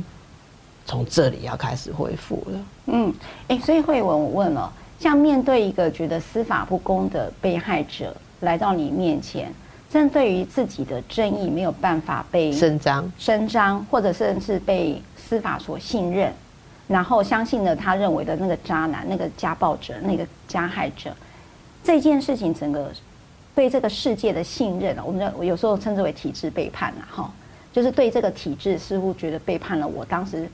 [0.86, 2.58] 从这里要开始恢复了。
[2.86, 3.12] 嗯，
[3.48, 4.70] 哎，所以慧文，我问了，
[5.00, 9.50] 像面对一个觉得司法不公的被害者来到你面前，
[9.90, 16.30] 针对于自己的正义没有办法被伸张、伸张，或者甚至被司法所信任，
[16.86, 21.16] 然后相信了他认为的那个渣男、那个家暴者、那个加害者，
[21.82, 22.92] 这件事情整个
[23.54, 27.32] 对这个世界的信任，我们我有时候称之为体制背叛了哈，
[27.72, 30.46] 就是对这个体制似乎觉得背叛了我当时。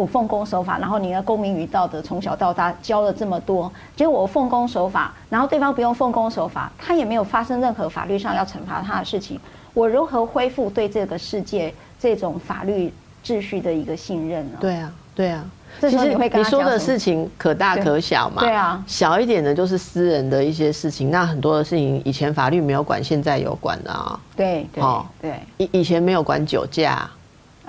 [0.00, 9.38] 我奉公守法，然后你的公民与道德从小到大教了这么多，结果我奉公守法，然后对方不用奉公守法，他也没有发生任何法律上要惩罚他的事情，
[9.74, 12.90] 我如何恢复对这个世界这种法律
[13.22, 14.56] 秩序的一个信任呢？
[14.58, 15.44] 对啊，对啊，
[15.82, 24.82] 其实你说的事情可大可小嘛，对啊，小一点的就是私人的一些事情，那很多的事情以前法律没有管，现在有管的啊，对，对，
[25.20, 27.06] 对，以以前没有管酒驾。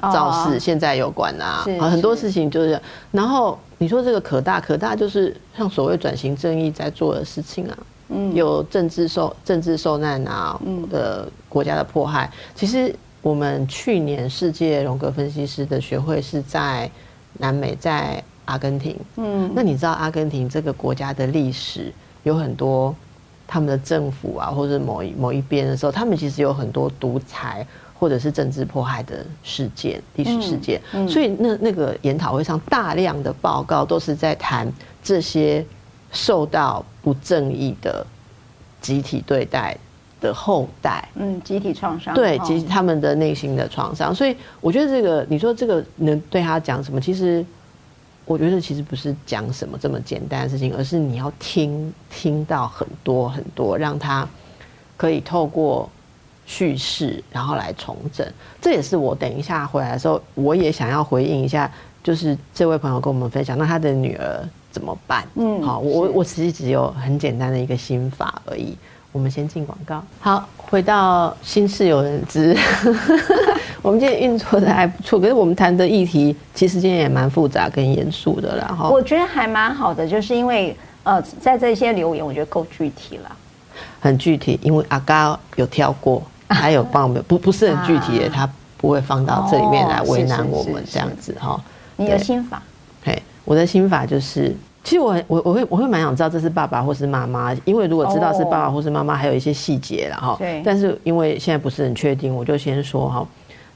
[0.02, 2.80] 肇事现在有管啊，很多事情就是。
[3.12, 7.78] 然后你说这个可大可大，就是像所谓转型正义在做的事情啊，
[8.10, 12.32] 嗯，有政治受政治受难啊，嗯，的国家的迫害。
[12.56, 16.90] 其实我们去年世界荣格分析师的学会是在
[17.34, 22.96] 南美，在阿根廷，嗯，那你知道阿根廷这个国家的历史有很多，
[23.48, 27.66] 他们的政府啊，或者某一某一边的时候，他们其实有很多独裁。
[28.02, 34.68] 或者是政治迫害的事件、历史事件，所以那那个研讨会上大量的报告都是在谈
[35.04, 35.64] 这些
[36.12, 38.04] 受到不正义的
[38.82, 39.78] 集体对待
[40.20, 44.16] 的后代，嗯，集体创伤，对，其实他们的内心的创伤。
[44.16, 47.00] 所以我觉得这个，你说这个能对他讲什么？
[47.00, 47.46] 其实
[48.26, 54.28] 我觉得其实不是讲什么这么简单的事情，而是你要听听到很多很多，让他
[54.98, 55.88] 可以透过。
[56.52, 58.28] 叙事，然后来重整，
[58.60, 61.72] 这也是我等一下回来的时候，我也想要回应一下，
[62.04, 65.26] 就是这位朋友跟我们分享，那他的女儿怎么办？
[65.36, 68.76] 嗯，好，我我其实只有很简单的一个心法而已。
[69.14, 72.54] 我们先进广告，好，回到心事有人知，
[73.82, 83.36] 我们今天运作的还不错，可是我们谈的议题其实今天也蛮复杂跟严肃的然后我觉得还蛮好的，就是因为呃，在这些留言，我觉得够具体了，
[84.00, 86.22] 很具体，因为阿高有跳过。
[86.54, 91.60] 还有帮我们不不是很具体的，他不会放到这里面来为难我们这样子哈。
[91.98, 92.62] 你的心法？
[93.04, 100.36] 嘿，我的心法就是其实我我我会我会蛮想知道这是爸爸或是妈妈，因为如果知道是爸爸或是妈妈，还有一些细节了哈。
[100.40, 100.62] 对。
[100.66, 103.28] 但是因为现在不是很确定，我就先说哈，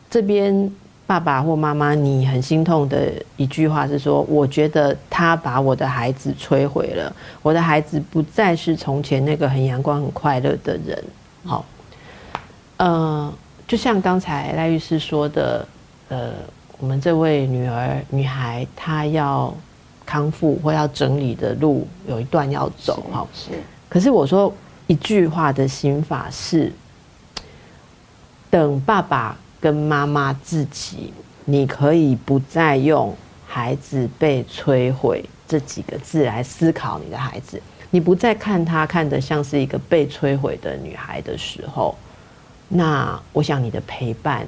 [0.10, 0.72] 这边
[1.06, 11.04] 爸爸或妈妈，你很心痛的一句话是说，我觉得他把我的孩子摧毁了，我的孩子不再是从前那个很阳光很快乐的人。
[11.44, 11.64] 好，
[12.78, 13.34] 呃，
[13.68, 15.68] 就像刚才赖律师说的，
[16.10, 16.32] 呃，
[16.78, 19.54] 我们这位女儿女孩她要。
[20.08, 23.28] 康复或要整理的路有一段要走，哈。
[23.34, 23.50] 是。
[23.90, 24.54] 可是我说
[24.86, 26.72] 一句话的心法是：
[28.52, 31.12] 等爸爸跟妈妈自己，
[31.44, 33.16] 你可以不再用
[33.50, 37.60] “孩子被摧毁”这几个字来思考你的孩子，
[37.90, 41.98] 你不再看他看得像是一个被摧毁的女孩的时候，
[42.68, 44.48] 那我想你的陪伴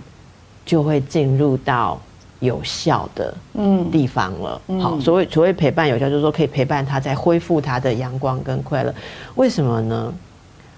[0.66, 2.00] 就会进入到。
[2.40, 8.94] 有效的嗯地方了，好，所谓所谓陪伴有效，就是说可以陪伴他在恢复他的阳光跟快乐。
[9.34, 10.14] 为什么呢？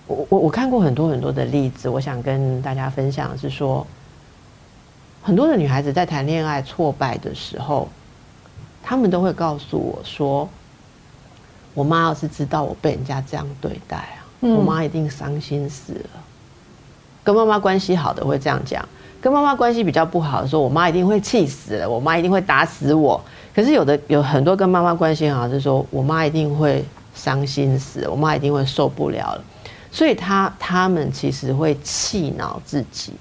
[0.08, 3.86] 我我我看过很多很多的例子，我想跟大家分享是说，
[5.22, 7.90] 很多的女孩子在谈恋爱挫败的时候，
[8.82, 10.48] 她们都会告诉我说，
[11.74, 16.10] 我妈要是知道我被人家这样对待啊，我妈一定伤心死了。
[17.34, 18.84] 跟妈妈关系好的会这样讲。
[19.22, 23.22] 跟妈妈关系比较不好的时候，我妈一定会气死了，我妈一定会打死我。
[23.54, 29.44] 可是有的有很多跟妈妈关系好，就是说我妈一定会伤心死，我妈一定会受不了了。
[29.92, 33.12] 所以他他们其实会气恼自己。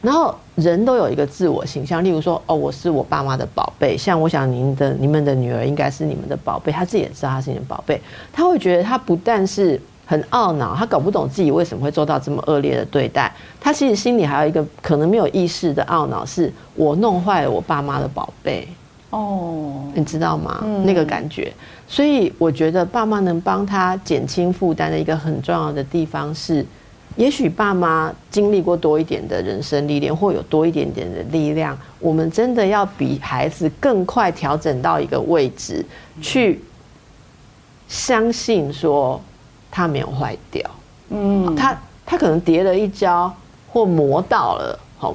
[0.00, 3.98] 然后人都有一个自我形象，例如说，哦，我是我爸妈的宝贝。
[3.98, 8.00] 像我想您的你们的女儿应该是你们的宝贝，她自己也知道她是你的宝贝，
[8.32, 9.78] 她会觉得她不但是。
[10.10, 13.30] 很懊恼，他搞不懂自己为什么会受到这么恶劣的对待。
[13.60, 18.66] 他其实心里还有一个可能没有意识的懊恼，是我弄坏了我爸妈的宝贝。
[19.10, 20.64] 哦，你知道吗？
[20.86, 21.52] 那个感觉。
[21.86, 26.64] 所以我觉得爸妈能帮他减轻负担的一个很重要的地方是，
[27.16, 35.84] 也许爸妈经历过多一点的人生历练，或有多一点点的力量，我们真的要比孩子更快调整到一个位置，
[36.22, 36.62] 去
[37.88, 39.20] 相信说。
[39.70, 40.70] 它没有坏掉，
[41.10, 43.34] 嗯，它它可能跌了一跤
[43.68, 45.14] 或磨到了，好，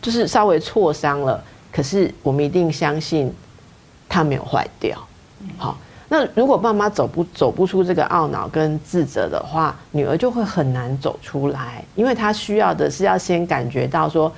[0.00, 1.42] 就是稍微挫伤了。
[1.72, 3.32] 可是我们一定相信
[4.08, 4.98] 它没有坏掉，
[5.58, 5.76] 好。
[6.08, 14.30] 那如果爸妈走不走不出这个懊恼跟自责的话，女儿就会很难走出来，因为她需要的是要先感觉到说，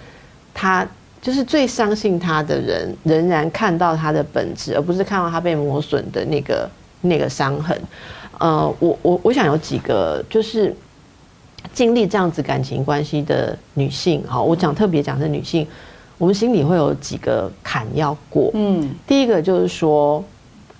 [0.55, 0.87] 她
[1.21, 7.79] 就是最相信他的人仍然看到他的本质，而不是看到他被磨损的那个那个伤痕。
[8.39, 10.75] 呃，我我我想有几个就是
[11.73, 15.67] 经历这样子感情关系的女性，哈，我讲特别讲是女性，
[16.19, 18.51] 我们心里会有几个坎要过。
[18.53, 20.23] 嗯，第一个就是说，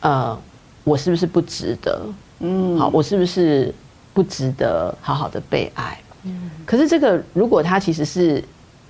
[0.01, 0.39] 呃，
[0.85, 2.01] 我是不是不值得？
[2.41, 3.75] 嗯，好，我是不是
[4.13, 5.99] 不值得好好的被爱？
[6.25, 8.45] 嗯，可是这个如果他其实是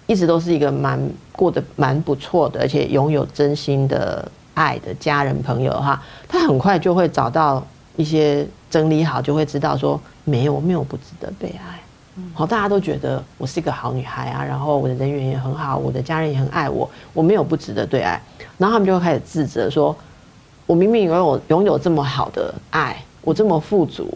[0.09, 1.00] 一直都是一个蛮
[1.31, 7.64] 过得蛮不错的，而且拥有真心的爱的家人朋友的话，他很快就会找到。
[7.96, 11.80] 一些整理好就会知道说没有，我没有不值得被爱。
[12.32, 18.20] 好，大家都觉得我是一个好女孩啊，然后我的人缘也很好，我的家人也很爱我，我没有不值得对爱。
[18.56, 19.94] 然后他们就会开始自责，说
[20.64, 24.09] 我明明拥有拥有这么好的爱，我这么富足，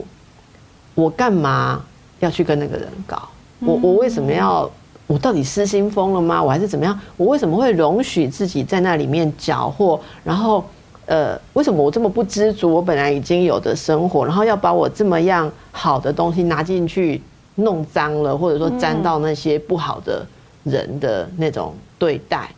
[0.95, 1.85] 我干嘛
[2.21, 3.29] 要去跟那个人搞？
[3.61, 4.71] 我我为什么要？
[5.07, 6.43] 我到底失心疯了吗？
[6.43, 6.99] 我还是怎么样？
[7.19, 10.01] 我为什么会容许自己在那里面搅和？
[10.25, 10.65] 然后。
[11.11, 12.73] 呃，为什么我这么不知足？
[12.73, 17.21] 我本来已经有的生活，然后要把我这么样好的东西拿进去
[17.57, 20.25] 弄脏了，或者说沾到那些不好的
[20.63, 22.49] 人的那种对待，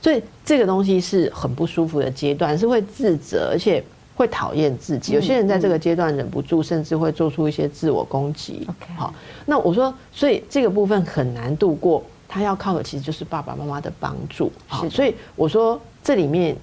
[0.00, 3.84] 所以这个东西是很不舒服的阶段，是会自责，而且
[4.16, 5.12] 会讨厌自己。
[5.12, 8.66] 有些人在这个阶段忍不住，甚至会做出一些自我攻击。
[8.96, 9.12] 好，
[9.44, 14.50] 那我说，所以这个部分很难度过，他要靠的其实就是爸爸妈妈的帮助。
[14.66, 16.56] 好，所以我说这里面。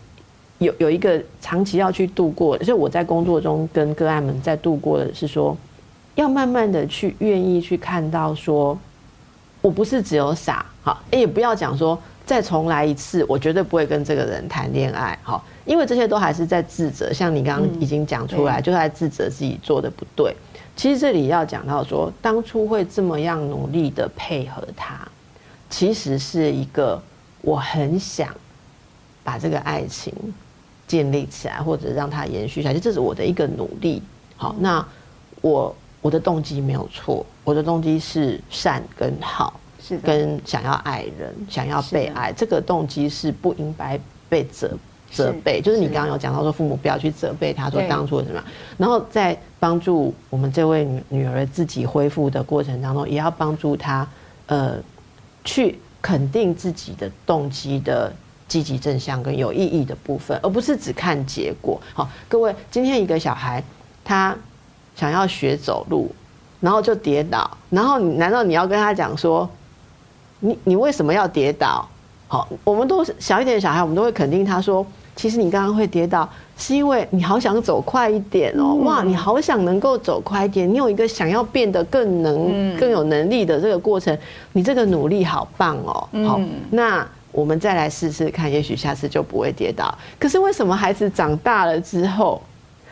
[0.60, 5.56] 有有一个长期要去度过，就我在工作中跟个案们在度过的是说，
[6.16, 8.78] 要慢慢的去愿意去看到说，
[9.62, 20.34] 我不是只有傻，好，也不要讲说再重来一次，我绝对不会跟这个人谈恋爱，好，因为这些都还是在自责，像你刚刚已经讲出来，就是在自责自己做的不对。
[20.78, 25.08] 其实这里要讲到说，当初会这么样努力的配合他，
[25.70, 27.02] 其实是一个
[27.42, 28.30] 我很想
[29.24, 30.14] 把这个爱情。
[30.88, 34.02] 建立起来，或者让它延续下去，这是我的一个努力。
[34.38, 34.86] 好，那
[35.42, 44.70] 我我的动机没有错，我的动机是善跟好，是跟想要爱人、想要被爱，这个动机是不应该被责
[45.12, 48.44] 责备，就是你刚刚有讲到说父母不要去责备他说当初什么，
[48.78, 54.08] 然后在帮助我们这位女女儿自己恢复的过程当中，也要帮助她
[54.48, 54.78] 呃
[55.44, 58.14] 去肯定自己的动机的
[58.48, 61.82] 积极正向跟有意义的部分，而不是只看结果。
[61.94, 63.64] 好，各位，今天一个小孩
[64.04, 64.36] 他
[64.96, 66.14] 想要学走路，
[66.62, 69.50] 然后就跌倒，然后难道你要跟他讲说，
[70.40, 71.88] 你你为什么要跌倒？
[72.28, 74.86] 好，我们都是小一点的小孩，我们都会肯定他说，
[75.16, 76.28] 其实你刚刚会跌倒，
[76.58, 84.18] 是因为你好想走快一点哦，哇，你好想能够走快一点，你有一个想要变得更能、更有能力的这个过程，
[84.54, 86.10] 你这个努力好棒哦。
[86.28, 86.42] 好，
[86.72, 89.94] 那我们再来试试看，也许下次就不会跌倒。
[90.18, 92.42] 可是为什么孩子长大了之后，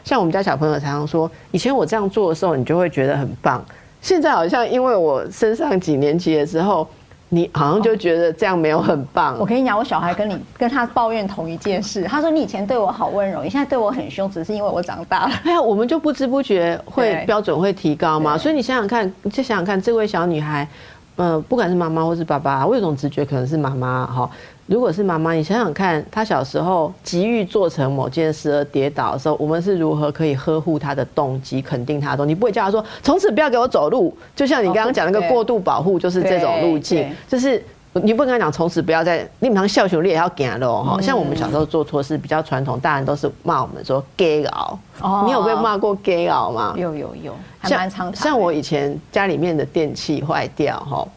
[0.03, 3.63] 像我们家小朋友常常说，以前我这样做的时候，你就会觉得很棒，
[4.01, 6.87] 现在好像因为我升上几年级的时候。
[7.29, 9.35] 你好像就觉得这样没有很棒。
[9.39, 12.03] 我跟你讲，我小孩跟你跟他抱怨同一件事。
[12.03, 18.37] 他说：“你以前对我好温柔，你现在对我很凶，只是因为我长大了。”哎呀，我们就不知不觉会标准会提高嘛。
[18.37, 20.67] 所以你想想看，你就想想看，这位小女孩，
[21.15, 24.29] 呃，不管是妈妈或是爸爸，我有种直觉，可能是妈妈哈。
[24.65, 32.33] 如果是妈妈，你想想看，她小时候急于做成某件事而跌倒的时候，我们是如何可以呵护她的动机，肯定她的动机？
[32.33, 37.61] 不会叫她说从此不要给我走路，就像你刚刚讲那个过度保护，就是这种路径，就是
[38.01, 40.99] 你不跟他讲从此不要再，你平常笑熊你也要给喽哈。
[41.01, 44.77] 像我们小时候做错事比较传统，大人都是骂我们说 gay 佬，
[45.25, 46.73] 你有被骂过 gay 佬吗？
[46.75, 51.07] 有有有，还蛮常像我以前家里面的电器坏掉哈。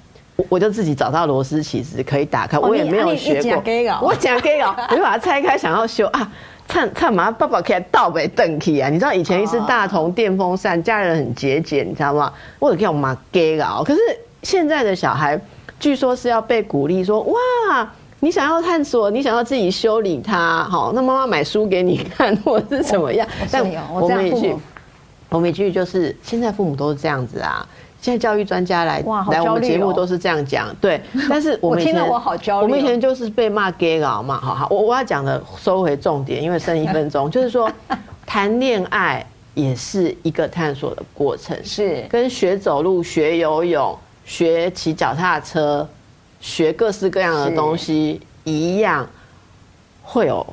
[0.50, 3.52] 我就自己找到螺丝起子可以打开，我也没有学过。
[4.02, 6.30] 我讲 gay 哦，我就把它拆开，想要修啊，
[6.68, 8.90] 趁趁嘛，爸爸可以倒背邓起啊！
[8.90, 12.30] 你知道以前一只大同电风扇，家人很节俭，你知道吗？
[12.58, 13.82] 我可以用嘛 gay 哦。
[13.82, 14.00] 可是
[14.42, 15.40] 现在的小孩，
[15.78, 23.26] 据说是要被鼓励说，哇，你想要探索，你想要自己修理它，好，那妈妈买书给你看，或是怎么样？
[23.50, 23.62] 但
[23.92, 24.56] 我们一句，
[25.28, 27.66] 我们一句就是，现在父母都是这样子啊。
[27.98, 31.00] 现在教育专家来来我们节目都是这样讲，对。
[31.28, 32.64] 但是我们听了我好焦虑。
[32.64, 37.68] 我们以前就是被骂 gay 佬嘛，好好，我我要讲的收回重点，因为剩一分钟，就是说
[38.24, 45.88] 谈恋爱也是一个探索的过程，是跟学走路、学游泳、学骑脚踏车、
[46.40, 49.08] 学各式各样的东西一样，
[50.02, 50.44] 会有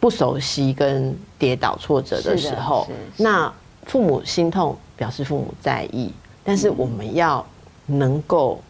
[0.00, 2.88] 不熟悉跟跌倒挫折的时候。
[3.18, 3.52] 那
[3.84, 6.10] 父母心痛，表示父母在意。
[6.42, 7.44] 但是我们要
[7.86, 8.60] 能够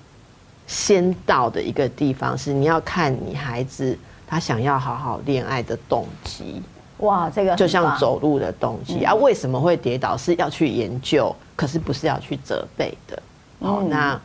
[0.67, 6.61] 先到的一个地方是，你要看你孩子他想要好好恋爱的动机。
[6.99, 13.23] 哇，这个就像走路的动机啊，为什么会跌倒是要去研究，可是不是要去责备的。
[13.61, 14.21] 好，那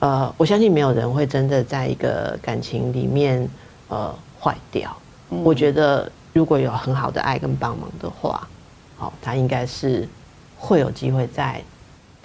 [0.00, 3.48] 呃，我相信没有人会真的在一个感情里面
[3.88, 4.94] 呃坏掉。
[5.44, 8.48] 我觉得如果有很好的爱跟帮忙的话，
[8.96, 10.08] 好，他应该是
[10.58, 11.62] 会有机会在。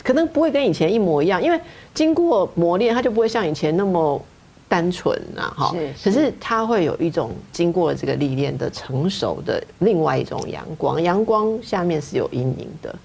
[0.04, 1.60] 可能不会跟以前一模一样，因为
[1.94, 4.22] 经过磨练，他就不会像以前那么
[4.70, 5.72] 单纯啊，哈。
[5.74, 5.92] 是。
[6.04, 13.00] 可是他会有一种经过这个历练的成熟的另外一种阳光，阳光下面是有阴影的，好。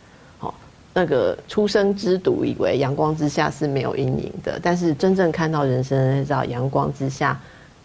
[0.92, 7.38] 那个出生之犊以为阳光之下是没有阴影的，但是真正看到人生，知道阳光之下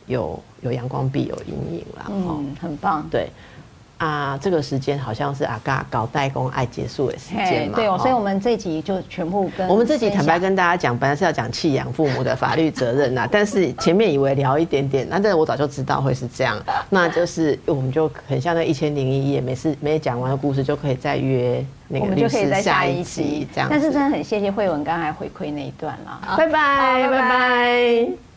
[0.08, 2.08] 有有阳光必有阴影啦。
[2.10, 3.08] 嗯，很棒。
[3.12, 3.30] 对。
[3.98, 7.76] 啊，这个时间好像是阿嘎搞代工爱结束的时间嘛？
[7.76, 23.70] 对哦，所以我们这集就全部跟我们这集坦白跟大家讲，本来是要讲弃养父母的法律责任呐， 但是前面以为聊一点点，那但是我早就知道会是这样，那就是我们就很像那一千零一夜，每次没讲完的故事就可以再约那个律师下一集这样。
[23.70, 28.35] 但是真的很谢谢慧文刚才回馈那一段了，拜拜拜拜。